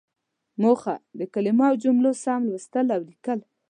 [0.61, 3.39] موخه: د کلمو او جملو سم لوستل او ليکل.